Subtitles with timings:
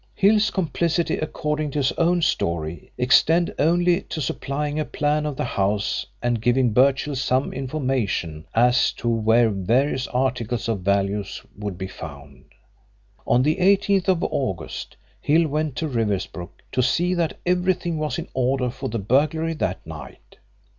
[0.15, 5.43] "Hill's complicity, according to his own story, extended only to supplying a plan of the
[5.43, 11.23] house and giving Birchill some information as to where various articles of value
[11.55, 12.45] would be found.
[13.27, 18.27] On the 18th of August Hill went to Riversbrook to see that everything was in
[18.33, 20.37] order for the burglary that night.